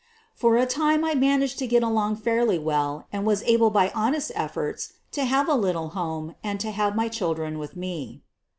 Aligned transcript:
For 0.33 0.57
a 0.57 0.65
time 0.65 1.05
I 1.05 1.13
managed 1.13 1.59
to 1.59 1.67
get 1.67 1.83
along 1.83 2.15
fairly 2.15 2.57
well 2.57 3.05
and 3.13 3.23
was 3.23 3.43
able 3.43 3.69
by 3.69 3.91
honest 3.93 4.31
efforts 4.33 4.93
to 5.11 5.25
have 5.25 5.47
a 5.47 5.53
little 5.53 5.89
home 5.89 6.33
and 6.43 6.59
to 6.59 6.71
have 6.71 6.95
my 6.95 7.07
children 7.07 7.59
with 7.59 7.75
me. 7.75 8.23